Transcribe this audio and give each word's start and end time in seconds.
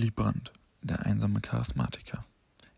Willy 0.00 0.10
Brandt, 0.10 0.50
der 0.80 1.04
einsame 1.04 1.42
Charismatiker. 1.42 2.24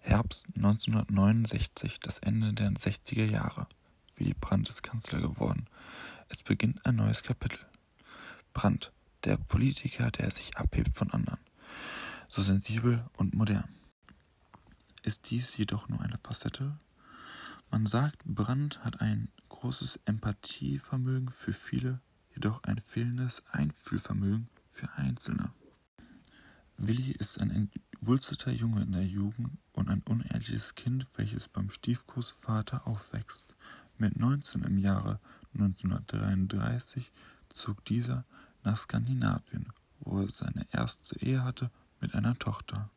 Herbst 0.01 0.45
1969, 0.57 2.01
das 2.01 2.19
Ende 2.19 2.53
der 2.53 2.71
60er 2.73 3.27
Jahre. 3.27 3.69
Willy 4.17 4.35
Brandt 4.35 4.69
ist 4.69 4.83
Kanzler 4.83 5.21
geworden. 5.21 5.67
Es 6.31 6.43
beginnt 6.43 6.85
ein 6.85 6.97
neues 6.97 7.23
Kapitel. 7.23 7.61
Brandt, 8.53 8.91
der 9.23 9.37
Politiker, 9.37 10.11
der 10.11 10.33
sich 10.33 10.57
abhebt 10.57 10.99
von 10.99 11.13
anderen. 11.13 11.39
So 12.27 12.43
sensibel 12.43 13.05
und 13.17 13.35
modern. 13.35 13.69
Ist 15.05 15.31
dies 15.31 15.57
jedoch 15.57 15.89
nur 15.89 16.01
eine 16.01 16.19
Facette? 16.25 16.77
Man 17.71 17.87
sagt, 17.87 18.25
Brandt 18.25 18.83
hat 18.83 19.01
ein 19.01 19.29
großes 19.49 20.01
Empathievermögen 20.07 21.31
für 21.31 21.53
viele, 21.53 22.01
jedoch 22.35 22.65
ein 22.65 22.81
fehlendes 22.81 23.45
Einfühlvermögen 23.53 24.49
für 24.73 24.93
Einzelne. 24.95 25.53
Willi 26.77 27.13
ist 27.13 27.41
ein 27.41 27.51
entwurzelter 27.51 28.51
Junge 28.51 28.83
in 28.83 28.93
der 28.93 29.07
Jugend 29.07 29.59
und 29.73 29.89
ein 29.89 30.03
unehrliches 30.03 30.75
Kind, 30.75 31.07
welches 31.17 31.49
beim 31.49 31.71
Stiefgroßvater 31.71 32.87
aufwächst. 32.87 33.55
Mit 33.99 34.19
19 34.19 34.63
im 34.65 34.79
Jahre 34.79 35.21
1933 35.55 37.13
zog 37.53 37.85
dieser 37.85 38.25
nach 38.65 38.77
Skandinavien, 38.77 39.73
wo 40.01 40.21
er 40.21 40.31
seine 40.31 40.67
erste 40.73 41.19
Ehe 41.21 41.45
hatte 41.45 41.71
mit 42.01 42.15
einer 42.15 42.39
Tochter. 42.39 42.91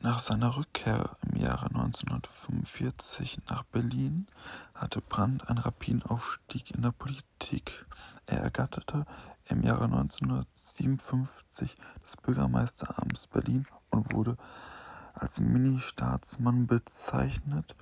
Nach 0.00 0.20
seiner 0.20 0.56
Rückkehr 0.56 1.16
im 1.22 1.40
Jahre 1.40 1.66
1945 1.66 3.40
nach 3.48 3.64
Berlin 3.64 4.28
hatte 4.78 5.00
Brandt 5.00 5.48
einen 5.48 5.58
rapiden 5.58 6.02
Aufstieg 6.02 6.70
in 6.70 6.82
der 6.82 6.92
Politik. 6.92 7.86
Er 8.26 8.40
ergatterte 8.40 9.06
im 9.46 9.62
Jahre 9.62 9.84
1957 9.84 11.74
das 12.02 12.16
Bürgermeisteramts 12.16 13.26
Berlin 13.26 13.66
und 13.90 14.12
wurde 14.12 14.36
als 15.14 15.40
Mini-Staatsmann 15.40 16.66
bezeichnet, 16.66 17.74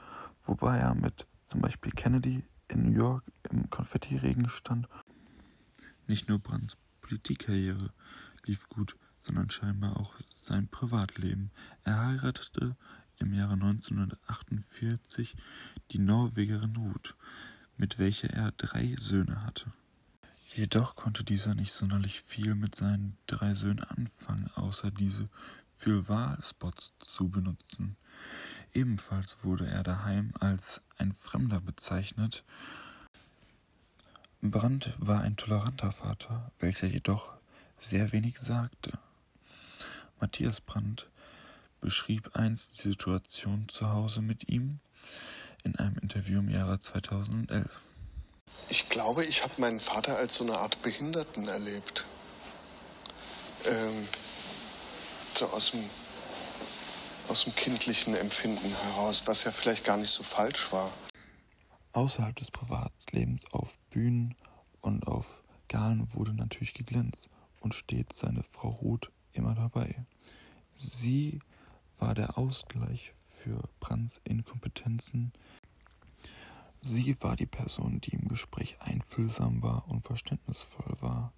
wobei 0.44 0.78
er 0.78 0.94
mit 0.94 1.26
zum 1.44 1.60
Beispiel 1.60 1.92
Kennedy 1.92 2.44
in 2.68 2.82
New 2.82 2.96
York 2.96 3.24
im 3.50 3.68
Konfettiregen 3.68 4.48
stand. 4.48 4.88
Nicht 6.06 6.28
nur 6.28 6.38
Brandts 6.38 6.76
Politikkarriere 7.02 7.92
lief 8.44 8.68
gut, 8.68 8.96
sondern 9.18 9.50
scheinbar 9.50 9.98
auch 9.98 10.14
sein 10.40 10.68
Privatleben. 10.68 11.50
Er 11.84 12.06
heiratete 12.06 12.76
im 13.20 13.32
Jahre 13.32 13.54
1948 13.54 15.34
die 15.90 15.98
Norwegerin 15.98 16.76
Ruth, 16.76 17.14
mit 17.76 17.98
welcher 17.98 18.30
er 18.30 18.52
drei 18.52 18.94
Söhne 18.98 19.42
hatte. 19.44 19.72
Jedoch 20.54 20.96
konnte 20.96 21.24
dieser 21.24 21.54
nicht 21.54 21.72
sonderlich 21.72 22.22
viel 22.22 22.54
mit 22.54 22.74
seinen 22.74 23.16
drei 23.26 23.54
Söhnen 23.54 23.84
anfangen, 23.84 24.50
außer 24.54 24.90
diese 24.90 25.28
für 25.76 26.08
Wahlspots 26.08 26.94
zu 27.00 27.28
benutzen. 27.28 27.96
Ebenfalls 28.72 29.44
wurde 29.44 29.66
er 29.66 29.82
daheim 29.82 30.32
als 30.40 30.80
ein 30.98 31.12
Fremder 31.12 31.60
bezeichnet. 31.60 32.44
Brandt 34.40 34.94
war 34.98 35.22
ein 35.22 35.36
toleranter 35.36 35.92
Vater, 35.92 36.52
welcher 36.58 36.86
jedoch 36.86 37.34
sehr 37.78 38.12
wenig 38.12 38.38
sagte. 38.38 38.98
Matthias 40.20 40.60
Brandt 40.60 41.10
beschrieb 41.86 42.34
einst 42.34 42.82
die 42.82 42.88
Situation 42.88 43.68
zu 43.68 43.88
Hause 43.88 44.20
mit 44.20 44.48
ihm 44.48 44.80
in 45.62 45.76
einem 45.76 45.96
Interview 45.98 46.40
im 46.40 46.50
Jahre 46.50 46.80
2011. 46.80 47.70
Ich 48.68 48.88
glaube, 48.88 49.24
ich 49.24 49.44
habe 49.44 49.52
meinen 49.58 49.78
Vater 49.78 50.16
als 50.16 50.34
so 50.34 50.42
eine 50.42 50.58
Art 50.58 50.82
Behinderten 50.82 51.46
erlebt. 51.46 52.04
Ähm, 53.66 54.08
so 55.32 55.46
aus 55.46 55.70
dem, 55.70 55.84
aus 57.28 57.44
dem 57.44 57.54
kindlichen 57.54 58.16
Empfinden 58.16 58.68
heraus, 58.82 59.28
was 59.28 59.44
ja 59.44 59.52
vielleicht 59.52 59.84
gar 59.84 59.96
nicht 59.96 60.10
so 60.10 60.24
falsch 60.24 60.72
war. 60.72 60.90
Außerhalb 61.92 62.34
des 62.34 62.50
Privatlebens 62.50 63.44
auf 63.52 63.78
Bühnen 63.90 64.34
und 64.80 65.06
auf 65.06 65.26
Galen 65.68 66.12
wurde 66.14 66.34
natürlich 66.34 66.74
geglänzt 66.74 67.28
und 67.60 67.74
stets 67.74 68.18
seine 68.18 68.42
Frau 68.42 68.70
Ruth 68.70 69.12
immer 69.34 69.54
dabei. 69.54 70.04
Sie 70.74 71.38
war 71.98 72.14
der 72.14 72.38
Ausgleich 72.38 73.12
für 73.22 73.68
Brandts 73.80 74.20
Inkompetenzen. 74.24 75.32
Sie 76.80 77.16
war 77.20 77.36
die 77.36 77.46
Person, 77.46 78.00
die 78.00 78.14
im 78.14 78.28
Gespräch 78.28 78.76
einfühlsam 78.80 79.62
war 79.62 79.88
und 79.88 80.02
verständnisvoll 80.02 80.96
war. 81.00 81.32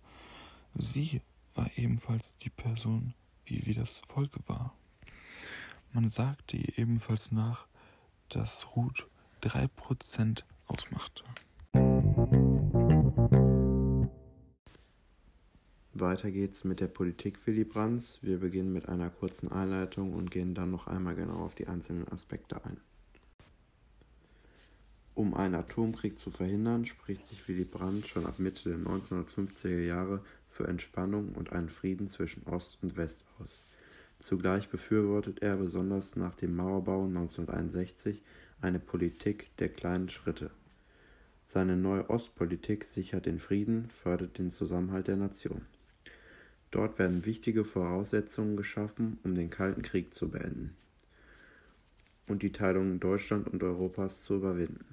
Sie 0.74 1.22
war 1.54 1.70
ebenfalls 1.76 2.36
die 2.36 2.50
Person, 2.50 3.14
wie, 3.44 3.64
wie 3.66 3.74
das 3.74 3.96
Volk 3.96 4.32
war. 4.46 4.74
Man 5.92 6.08
sagte 6.08 6.56
ihr 6.56 6.78
ebenfalls 6.78 7.32
nach, 7.32 7.66
dass 8.28 8.76
Ruth 8.76 9.06
drei 9.40 9.68
Prozent 9.68 10.44
ausmachte. 10.66 11.24
Weiter 16.00 16.30
geht's 16.30 16.64
mit 16.64 16.80
der 16.80 16.86
Politik 16.86 17.46
Willy 17.46 17.64
Brandts. 17.64 18.18
Wir 18.22 18.38
beginnen 18.38 18.72
mit 18.72 18.88
einer 18.88 19.10
kurzen 19.10 19.50
Einleitung 19.50 20.12
und 20.12 20.30
gehen 20.30 20.54
dann 20.54 20.70
noch 20.70 20.86
einmal 20.86 21.14
genau 21.14 21.36
auf 21.36 21.54
die 21.54 21.66
einzelnen 21.66 22.08
Aspekte 22.08 22.64
ein. 22.64 22.78
Um 25.14 25.34
einen 25.34 25.56
Atomkrieg 25.56 26.18
zu 26.18 26.30
verhindern, 26.30 26.84
spricht 26.84 27.26
sich 27.26 27.48
Willy 27.48 27.64
Brandt 27.64 28.06
schon 28.06 28.24
ab 28.24 28.38
Mitte 28.38 28.68
der 28.68 28.78
1950er 28.78 29.80
Jahre 29.80 30.22
für 30.48 30.68
Entspannung 30.68 31.32
und 31.32 31.52
einen 31.52 31.68
Frieden 31.68 32.06
zwischen 32.06 32.44
Ost 32.44 32.78
und 32.82 32.96
West 32.96 33.24
aus. 33.40 33.64
Zugleich 34.18 34.68
befürwortet 34.68 35.42
er 35.42 35.56
besonders 35.56 36.16
nach 36.16 36.34
dem 36.34 36.54
Mauerbau 36.54 37.04
1961 37.04 38.22
eine 38.60 38.78
Politik 38.78 39.56
der 39.58 39.68
kleinen 39.68 40.08
Schritte. 40.08 40.50
Seine 41.46 41.76
neue 41.76 42.10
Ostpolitik 42.10 42.84
sichert 42.84 43.26
den 43.26 43.38
Frieden, 43.38 43.88
fördert 43.90 44.38
den 44.38 44.50
Zusammenhalt 44.50 45.08
der 45.08 45.16
Nation. 45.16 45.62
Dort 46.70 46.98
werden 46.98 47.24
wichtige 47.24 47.64
Voraussetzungen 47.64 48.56
geschaffen, 48.56 49.18
um 49.24 49.34
den 49.34 49.50
Kalten 49.50 49.82
Krieg 49.82 50.12
zu 50.12 50.28
beenden 50.28 50.76
und 52.28 52.42
die 52.42 52.52
Teilung 52.52 53.00
Deutschland 53.00 53.48
und 53.48 53.62
Europas 53.62 54.22
zu 54.22 54.36
überwinden. 54.36 54.84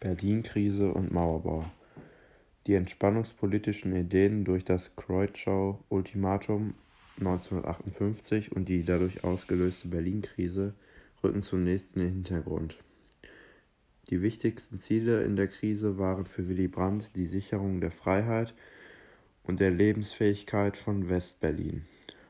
Berlin-Krise 0.00 0.92
und 0.92 1.12
Mauerbau 1.12 1.64
Die 2.66 2.74
entspannungspolitischen 2.74 3.94
Ideen 3.96 4.44
durch 4.44 4.64
das 4.64 4.94
Kreutschau-Ultimatum 4.96 6.74
1958 7.18 8.52
und 8.52 8.68
die 8.68 8.84
dadurch 8.84 9.24
ausgelöste 9.24 9.88
Berlin-Krise 9.88 10.74
rücken 11.22 11.42
zunächst 11.42 11.96
in 11.96 12.02
den 12.02 12.12
Hintergrund. 12.14 12.78
Die 14.10 14.22
wichtigsten 14.22 14.78
Ziele 14.78 15.22
in 15.22 15.36
der 15.36 15.48
Krise 15.48 15.98
waren 15.98 16.26
für 16.26 16.48
Willy 16.48 16.68
Brandt 16.68 17.14
die 17.14 17.26
Sicherung 17.26 17.80
der 17.80 17.92
Freiheit 17.92 18.54
und 19.44 19.60
der 19.60 19.70
Lebensfähigkeit 19.70 20.76
von 20.76 21.08
West-Berlin 21.08 21.84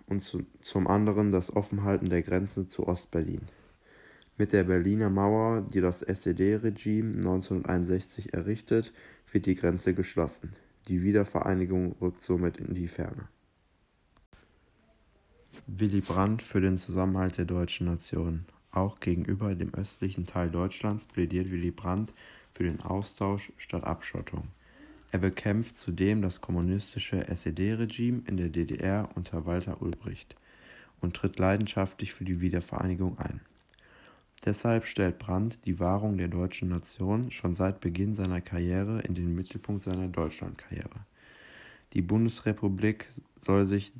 und 0.06 0.20
zu, 0.20 0.44
zum 0.60 0.86
anderen 0.86 1.30
das 1.32 1.54
Offenhalten 1.54 2.08
der 2.08 2.22
Grenze 2.22 2.68
zu 2.68 2.86
Ost-Berlin. 2.86 3.42
Mit 4.38 4.52
der 4.52 4.64
Berliner 4.64 5.10
Mauer, 5.10 5.62
die 5.62 5.80
das 5.80 6.02
SED-Regime 6.02 7.16
1961 7.16 8.32
errichtet, 8.32 8.92
wird 9.30 9.46
die 9.46 9.54
Grenze 9.54 9.94
geschlossen. 9.94 10.56
Die 10.88 11.02
Wiedervereinigung 11.02 11.94
rückt 12.00 12.22
somit 12.22 12.56
in 12.56 12.74
die 12.74 12.88
Ferne. 12.88 13.28
Willy 15.66 16.00
Brandt 16.00 16.42
für 16.42 16.60
den 16.60 16.78
Zusammenhalt 16.78 17.38
der 17.38 17.44
deutschen 17.44 17.86
Nation. 17.86 18.46
Auch 18.70 19.00
gegenüber 19.00 19.54
dem 19.54 19.74
östlichen 19.74 20.26
Teil 20.26 20.50
Deutschlands 20.50 21.06
plädiert 21.06 21.50
Willy 21.50 21.70
Brandt 21.70 22.12
für 22.52 22.64
den 22.64 22.80
Austausch 22.80 23.52
statt 23.58 23.84
Abschottung. 23.84 24.48
Er 25.12 25.18
bekämpft 25.18 25.76
zudem 25.76 26.22
das 26.22 26.40
kommunistische 26.40 27.28
SED-Regime 27.28 28.22
in 28.26 28.38
der 28.38 28.48
DDR 28.48 29.10
unter 29.14 29.44
Walter 29.44 29.82
Ulbricht 29.82 30.36
und 31.02 31.14
tritt 31.14 31.38
leidenschaftlich 31.38 32.14
für 32.14 32.24
die 32.24 32.40
Wiedervereinigung 32.40 33.18
ein. 33.18 33.42
Deshalb 34.46 34.86
stellt 34.86 35.18
Brandt 35.18 35.66
die 35.66 35.78
Wahrung 35.78 36.16
der 36.16 36.28
deutschen 36.28 36.70
Nation 36.70 37.30
schon 37.30 37.54
seit 37.54 37.80
Beginn 37.80 38.16
seiner 38.16 38.40
Karriere 38.40 39.02
in 39.02 39.14
den 39.14 39.34
Mittelpunkt 39.34 39.82
seiner 39.82 40.08
Deutschlandkarriere. 40.08 41.04
Die 41.92 42.02
Bundesrepublik 42.02 43.08
soll 43.38 43.66
sich 43.66 43.92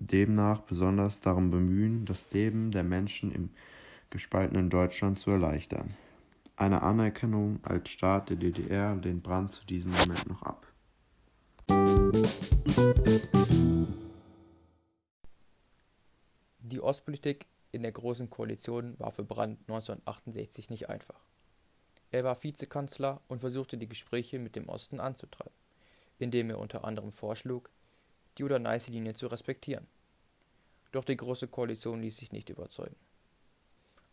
demnach 0.00 0.62
besonders 0.62 1.20
darum 1.20 1.52
bemühen, 1.52 2.06
das 2.06 2.32
Leben 2.32 2.72
der 2.72 2.82
Menschen 2.82 3.30
im 3.30 3.50
gespaltenen 4.10 4.68
Deutschland 4.68 5.16
zu 5.16 5.30
erleichtern. 5.30 5.94
Eine 6.58 6.82
Anerkennung 6.82 7.60
als 7.64 7.90
Staat 7.90 8.30
der 8.30 8.36
DDR 8.38 8.96
lehnt 8.96 9.22
Brandt 9.22 9.52
zu 9.52 9.66
diesem 9.66 9.90
Moment 9.90 10.26
noch 10.26 10.42
ab. 10.42 10.55
Die 16.58 16.80
Ostpolitik 16.80 17.46
in 17.72 17.82
der 17.82 17.92
Großen 17.92 18.28
Koalition 18.28 18.98
war 18.98 19.10
für 19.10 19.24
Brandt 19.24 19.60
1968 19.60 20.68
nicht 20.68 20.90
einfach. 20.90 21.24
Er 22.10 22.24
war 22.24 22.42
Vizekanzler 22.42 23.22
und 23.28 23.40
versuchte 23.40 23.78
die 23.78 23.88
Gespräche 23.88 24.38
mit 24.38 24.56
dem 24.56 24.68
Osten 24.68 25.00
anzutreiben, 25.00 25.54
indem 26.18 26.50
er 26.50 26.58
unter 26.58 26.84
anderem 26.84 27.12
vorschlug, 27.12 27.70
die 28.36 28.44
Oder-Neiße-Linie 28.44 29.14
zu 29.14 29.28
respektieren. 29.28 29.86
Doch 30.92 31.04
die 31.04 31.16
Große 31.16 31.48
Koalition 31.48 32.02
ließ 32.02 32.18
sich 32.18 32.32
nicht 32.32 32.50
überzeugen. 32.50 32.96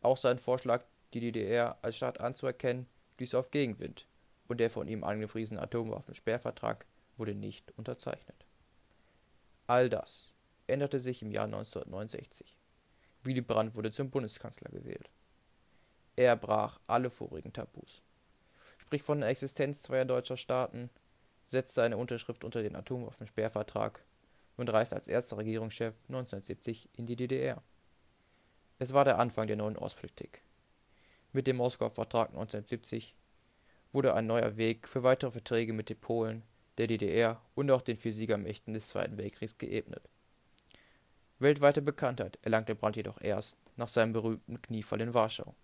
Auch 0.01 0.17
sein 0.17 0.39
Vorschlag, 0.39 0.85
die 1.13 1.19
DDR 1.19 1.77
als 1.81 1.97
Staat 1.97 2.21
anzuerkennen, 2.21 2.87
stieß 3.15 3.35
auf 3.35 3.51
Gegenwind 3.51 4.07
und 4.47 4.59
der 4.59 4.69
von 4.69 4.87
ihm 4.87 5.03
angepriesene 5.03 5.61
Atomwaffensperrvertrag 5.61 6.85
wurde 7.17 7.35
nicht 7.35 7.71
unterzeichnet. 7.77 8.45
All 9.67 9.89
das 9.89 10.31
änderte 10.67 10.99
sich 10.99 11.21
im 11.21 11.31
Jahr 11.31 11.45
1969. 11.45 12.57
Willy 13.23 13.41
Brandt 13.41 13.75
wurde 13.75 13.91
zum 13.91 14.09
Bundeskanzler 14.09 14.69
gewählt. 14.69 15.09
Er 16.15 16.35
brach 16.35 16.79
alle 16.87 17.09
vorigen 17.09 17.53
Tabus. 17.53 18.01
Sprich 18.77 19.01
von 19.01 19.21
der 19.21 19.29
Existenz 19.29 19.81
zweier 19.81 20.05
deutscher 20.05 20.37
Staaten, 20.37 20.89
setzte 21.45 21.83
eine 21.83 21.97
Unterschrift 21.97 22.43
unter 22.43 22.61
den 22.61 22.75
Atomwaffensperrvertrag 22.75 24.03
und 24.57 24.71
reiste 24.71 24.95
als 24.95 25.07
erster 25.07 25.37
Regierungschef 25.37 25.95
1970 26.07 26.89
in 26.93 27.05
die 27.05 27.15
DDR. 27.15 27.63
Es 28.79 28.93
war 28.93 29.05
der 29.05 29.19
Anfang 29.19 29.47
der 29.47 29.55
neuen 29.55 29.77
Ostpolitik. 29.77 30.41
Mit 31.31 31.47
dem 31.47 31.57
Moskauer 31.57 31.89
Vertrag 31.89 32.29
1970 32.29 33.15
wurde 33.91 34.13
ein 34.13 34.27
neuer 34.27 34.57
Weg 34.57 34.87
für 34.87 35.03
weitere 35.03 35.31
Verträge 35.31 35.73
mit 35.73 35.89
den 35.89 35.99
Polen, 35.99 36.43
der 36.77 36.87
DDR 36.87 37.41
und 37.55 37.69
auch 37.71 37.81
den 37.81 37.97
vier 37.97 38.13
Siegermächten 38.13 38.73
des 38.73 38.89
Zweiten 38.89 39.17
Weltkriegs 39.17 39.57
geebnet. 39.57 40.03
Weltweite 41.39 41.81
Bekanntheit 41.81 42.39
erlangte 42.41 42.75
Brandt 42.75 42.95
jedoch 42.95 43.19
erst 43.21 43.57
nach 43.75 43.87
seinem 43.87 44.13
berühmten 44.13 44.61
Kniefall 44.61 45.01
in 45.01 45.13
Warschau. 45.13 45.55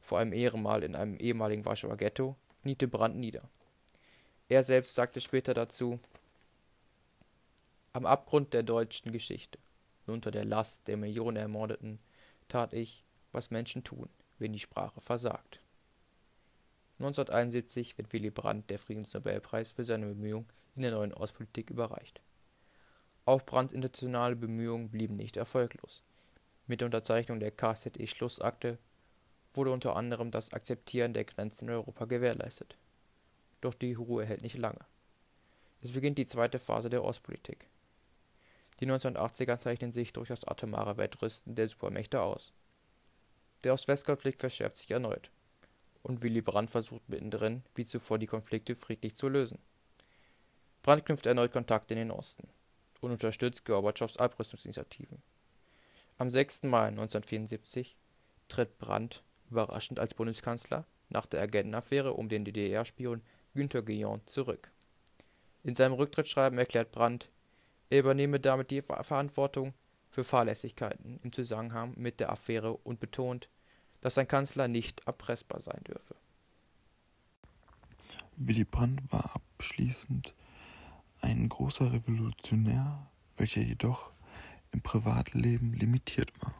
Vor 0.00 0.18
einem 0.18 0.32
Ehrenmal 0.32 0.82
in 0.82 0.96
einem 0.96 1.16
ehemaligen 1.16 1.64
Warschauer 1.64 1.96
Ghetto 1.96 2.36
kniete 2.62 2.88
Brandt 2.88 3.16
nieder. 3.16 3.48
Er 4.48 4.62
selbst 4.62 4.94
sagte 4.94 5.20
später 5.20 5.54
dazu: 5.54 6.00
Am 7.92 8.06
Abgrund 8.06 8.52
der 8.52 8.62
deutschen 8.62 9.12
Geschichte 9.12 9.58
und 10.06 10.14
unter 10.14 10.30
der 10.30 10.44
Last 10.44 10.88
der 10.88 10.96
Millionen 10.96 11.36
Ermordeten 11.36 12.00
tat 12.48 12.72
ich, 12.72 13.04
was 13.32 13.50
Menschen 13.50 13.84
tun, 13.84 14.08
wenn 14.38 14.52
die 14.52 14.58
Sprache 14.58 15.00
versagt. 15.00 15.60
1971 17.00 17.96
wird 17.96 18.12
Willy 18.12 18.28
Brandt 18.28 18.68
der 18.68 18.78
Friedensnobelpreis 18.78 19.70
für 19.70 19.84
seine 19.84 20.04
Bemühungen 20.04 20.46
in 20.76 20.82
der 20.82 20.90
neuen 20.90 21.14
Ostpolitik 21.14 21.70
überreicht. 21.70 22.20
Auch 23.24 23.40
Brandts 23.40 23.72
internationale 23.72 24.36
Bemühungen 24.36 24.90
blieben 24.90 25.16
nicht 25.16 25.38
erfolglos. 25.38 26.02
Mit 26.66 26.82
der 26.82 26.86
Unterzeichnung 26.86 27.40
der 27.40 27.52
KZE-Schlussakte 27.52 28.76
wurde 29.54 29.72
unter 29.72 29.96
anderem 29.96 30.30
das 30.30 30.52
Akzeptieren 30.52 31.14
der 31.14 31.24
Grenzen 31.24 31.68
in 31.68 31.74
Europa 31.74 32.04
gewährleistet. 32.04 32.76
Doch 33.62 33.72
die 33.72 33.94
Ruhe 33.94 34.26
hält 34.26 34.42
nicht 34.42 34.58
lange. 34.58 34.84
Es 35.80 35.92
beginnt 35.92 36.18
die 36.18 36.26
zweite 36.26 36.58
Phase 36.58 36.90
der 36.90 37.02
Ostpolitik. 37.02 37.66
Die 38.80 38.86
1980er 38.86 39.58
zeichnen 39.58 39.92
sich 39.92 40.12
durch 40.12 40.28
das 40.28 40.46
atomare 40.46 40.98
Wettrüsten 40.98 41.54
der 41.54 41.66
Supermächte 41.66 42.20
aus. 42.20 42.52
Der 43.64 43.72
Ost-West-Konflikt 43.72 44.38
verschärft 44.38 44.76
sich 44.76 44.90
erneut 44.90 45.30
und 46.02 46.22
Willy 46.22 46.40
Brandt 46.40 46.70
versucht 46.70 47.08
mittendrin, 47.08 47.62
wie 47.74 47.84
zuvor, 47.84 48.18
die 48.18 48.26
Konflikte 48.26 48.74
friedlich 48.74 49.16
zu 49.16 49.28
lösen. 49.28 49.58
Brandt 50.82 51.04
knüpft 51.04 51.26
erneut 51.26 51.52
Kontakt 51.52 51.90
in 51.90 51.98
den 51.98 52.10
Osten 52.10 52.48
und 53.00 53.12
unterstützt 53.12 53.64
Gorbatschows 53.64 54.16
Abrüstungsinitiativen. 54.16 55.22
Am 56.18 56.30
6. 56.30 56.64
Mai 56.64 56.88
1974 56.88 57.96
tritt 58.48 58.78
Brandt 58.78 59.22
überraschend 59.50 59.98
als 59.98 60.14
Bundeskanzler 60.14 60.86
nach 61.08 61.26
der 61.26 61.42
Agentenaffäre 61.42 62.14
um 62.14 62.28
den 62.28 62.44
DDR-Spion 62.44 63.22
Günter 63.54 63.82
Guillaume 63.82 64.24
zurück. 64.26 64.70
In 65.62 65.74
seinem 65.74 65.94
Rücktrittsschreiben 65.94 66.58
erklärt 66.58 66.92
Brandt, 66.92 67.28
er 67.90 68.00
übernehme 68.00 68.38
damit 68.38 68.70
die 68.70 68.82
Verantwortung 68.82 69.74
für 70.08 70.24
Fahrlässigkeiten 70.24 71.20
im 71.22 71.32
Zusammenhang 71.32 71.94
mit 71.96 72.20
der 72.20 72.30
Affäre 72.30 72.74
und 72.74 73.00
betont, 73.00 73.48
dass 74.00 74.18
ein 74.18 74.28
Kanzler 74.28 74.68
nicht 74.68 75.06
erpressbar 75.06 75.60
sein 75.60 75.82
dürfe. 75.86 76.14
Willy 78.36 78.64
Brandt 78.64 79.00
war 79.12 79.34
abschließend 79.34 80.34
ein 81.20 81.48
großer 81.48 81.92
Revolutionär, 81.92 83.06
welcher 83.36 83.60
jedoch 83.60 84.12
im 84.72 84.80
Privatleben 84.80 85.74
limitiert 85.74 86.32
war. 86.42 86.54